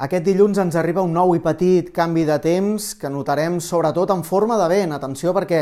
Aquest 0.00 0.24
dilluns 0.24 0.56
ens 0.56 0.78
arriba 0.80 1.02
un 1.04 1.10
nou 1.12 1.34
i 1.36 1.42
petit 1.44 1.90
canvi 1.92 2.22
de 2.24 2.38
temps 2.40 2.84
que 2.96 3.10
notarem 3.12 3.58
sobretot 3.60 4.08
en 4.14 4.22
forma 4.24 4.56
de 4.56 4.68
vent. 4.72 4.94
Atenció 4.96 5.34
perquè 5.36 5.58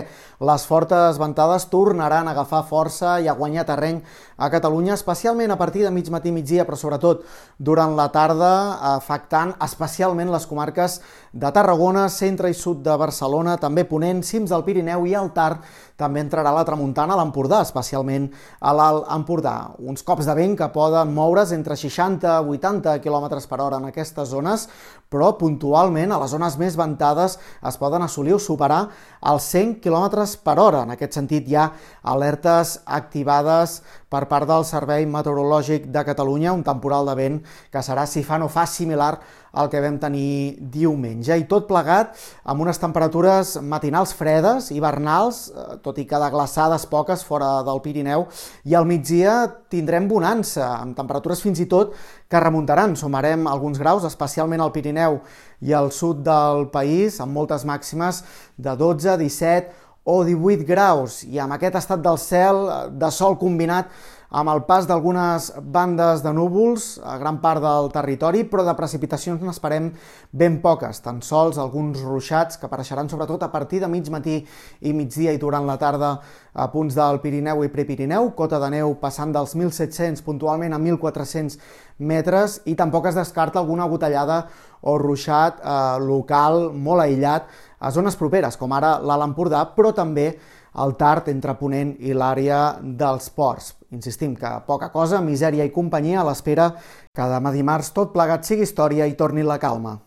les 0.46 0.66
fortes 0.68 1.18
ventades 1.18 1.66
tornaran 1.72 2.30
a 2.30 2.36
agafar 2.36 2.60
força 2.68 3.16
i 3.18 3.26
a 3.26 3.34
guanyar 3.34 3.66
terreny 3.66 3.98
a 4.38 4.46
Catalunya, 4.52 4.94
especialment 4.94 5.50
a 5.50 5.58
partir 5.58 5.82
de 5.82 5.90
mig 5.90 6.06
matí 6.14 6.30
migdia, 6.30 6.62
però 6.62 6.78
sobretot 6.78 7.24
durant 7.58 7.96
la 7.98 8.06
tarda, 8.14 8.78
afectant 8.94 9.56
especialment 9.66 10.30
les 10.30 10.46
comarques 10.46 11.00
de 11.32 11.50
Tarragona, 11.52 12.06
centre 12.08 12.48
i 12.48 12.54
sud 12.54 12.84
de 12.86 12.94
Barcelona, 12.94 13.56
també 13.58 13.82
Ponent, 13.90 14.22
cims 14.22 14.54
del 14.54 14.62
Pirineu 14.62 15.04
i 15.10 15.16
al 15.18 15.32
Tard 15.34 15.66
també 15.98 16.22
entrarà 16.22 16.52
la 16.54 16.62
tramuntana 16.62 17.16
a 17.16 17.18
l'Empordà, 17.18 17.58
especialment 17.66 18.28
a 18.62 18.72
l'Alt 18.72 19.10
Empordà. 19.10 19.56
Uns 19.82 20.06
cops 20.06 20.30
de 20.30 20.36
vent 20.38 20.54
que 20.56 20.70
poden 20.70 21.10
moure's 21.14 21.50
entre 21.56 21.74
60 21.76 22.38
i 22.38 22.54
80 22.54 23.00
km 23.02 23.26
per 23.50 23.60
hora 23.60 23.82
en 23.82 23.90
aquestes 23.90 24.27
zones, 24.30 24.68
però 25.08 25.32
puntualment 25.40 26.12
a 26.12 26.18
les 26.20 26.32
zones 26.34 26.58
més 26.60 26.76
ventades 26.76 27.38
es 27.38 27.78
poden 27.80 28.04
assolir 28.04 28.34
o 28.36 28.40
superar 28.42 28.82
els 29.30 29.46
100 29.54 29.78
km 29.84 30.26
per 30.44 30.58
hora. 30.60 30.84
En 30.84 30.92
aquest 30.94 31.16
sentit 31.16 31.48
hi 31.48 31.56
ha 31.56 31.70
alertes 32.12 32.78
activades 32.84 33.80
per 34.08 34.24
part 34.28 34.48
del 34.48 34.64
Servei 34.64 35.04
Meteorològic 35.08 35.88
de 35.92 36.04
Catalunya, 36.04 36.52
un 36.56 36.64
temporal 36.64 37.08
de 37.08 37.16
vent 37.16 37.42
que 37.72 37.82
serà, 37.84 38.06
si 38.08 38.24
fa 38.24 38.38
no 38.40 38.48
fa, 38.52 38.64
similar 38.68 39.14
al 39.52 39.68
que 39.72 39.80
vam 39.80 39.98
tenir 40.00 40.58
diumenge. 40.72 41.36
I 41.36 41.46
tot 41.48 41.66
plegat 41.68 42.16
amb 42.48 42.62
unes 42.64 42.80
temperatures 42.80 43.56
matinals 43.64 44.12
fredes, 44.16 44.70
hivernals, 44.72 45.48
eh, 45.50 45.78
tot 45.84 45.98
i 45.98 46.06
que 46.08 46.20
de 46.20 46.30
glaçades 46.32 46.86
poques 46.86 47.24
fora 47.24 47.62
del 47.66 47.80
Pirineu, 47.84 48.26
i 48.64 48.74
al 48.74 48.86
migdia 48.88 49.40
tindrem 49.68 50.08
bonança, 50.08 50.74
amb 50.78 50.96
temperatures 50.96 51.42
fins 51.44 51.60
i 51.60 51.68
tot 51.68 51.94
que 52.28 52.40
remuntaran. 52.40 52.96
Sumarem 52.96 53.46
alguns 53.48 53.78
graus, 53.80 54.04
especialment 54.18 54.60
al 54.64 54.74
Pirineu 54.74 55.20
i 55.62 55.74
al 55.74 55.92
sud 55.94 56.24
del 56.26 56.66
país, 56.74 57.20
amb 57.22 57.38
moltes 57.38 57.64
màximes 57.68 58.24
de 58.58 58.74
12, 58.74 59.14
17 59.22 59.86
o 60.08 60.24
18 60.26 60.66
graus. 60.66 61.22
I 61.22 61.38
amb 61.38 61.54
aquest 61.54 61.78
estat 61.78 62.02
del 62.02 62.18
cel, 62.18 62.64
de 62.98 63.10
sol 63.14 63.38
combinat 63.38 63.92
amb 64.28 64.50
el 64.52 64.62
pas 64.68 64.84
d'algunes 64.84 65.48
bandes 65.72 66.20
de 66.20 66.32
núvols 66.36 66.98
a 67.00 67.16
gran 67.16 67.38
part 67.40 67.62
del 67.64 67.88
territori, 67.92 68.42
però 68.44 68.64
de 68.66 68.74
precipitacions 68.76 69.40
n'esperem 69.40 69.88
ben 70.32 70.58
poques, 70.60 71.00
tan 71.00 71.22
sols 71.24 71.56
alguns 71.56 72.02
ruixats 72.04 72.60
que 72.60 72.68
apareixeran 72.68 73.08
sobretot 73.08 73.42
a 73.42 73.50
partir 73.52 73.80
de 73.80 73.88
mig 73.88 74.10
matí 74.12 74.42
i 74.80 74.92
migdia 74.92 75.32
i 75.32 75.40
durant 75.40 75.64
la 75.66 75.78
tarda 75.80 76.18
a 76.52 76.68
punts 76.68 76.94
del 76.98 77.20
Pirineu 77.24 77.64
i 77.64 77.72
Prepirineu, 77.72 78.32
cota 78.36 78.60
de 78.60 78.68
neu 78.76 78.94
passant 79.00 79.32
dels 79.32 79.56
1.700 79.56 80.20
puntualment 80.26 80.76
a 80.76 80.78
1.400 80.82 81.56
metres 81.98 82.60
i 82.66 82.76
tampoc 82.76 83.08
es 83.08 83.16
descarta 83.16 83.58
alguna 83.58 83.88
gotellada 83.88 84.44
o 84.82 84.98
ruixat 85.00 85.58
eh, 85.64 85.96
local 86.04 86.68
molt 86.74 87.02
aïllat 87.06 87.48
a 87.80 87.90
zones 87.94 88.16
properes, 88.18 88.58
com 88.58 88.72
ara 88.74 88.98
l'Alt 89.00 89.30
Empordà, 89.30 89.64
però 89.74 89.94
també 89.94 90.34
al 90.78 90.96
tard 90.96 91.28
entre 91.32 91.56
Ponent 91.58 91.94
i 92.00 92.14
l'àrea 92.14 92.78
dels 92.82 93.30
ports. 93.34 93.74
Insistim 93.94 94.34
que 94.36 94.50
poca 94.66 94.90
cosa, 94.94 95.22
misèria 95.24 95.66
i 95.66 95.74
companyia 95.74 96.22
a 96.22 96.26
l'espera 96.28 96.70
que 97.14 97.30
demà 97.32 97.54
dimarts 97.54 97.94
tot 97.96 98.12
plegat 98.14 98.44
sigui 98.46 98.66
història 98.68 99.08
i 99.08 99.16
torni 99.18 99.46
la 99.46 99.58
calma. 99.58 99.98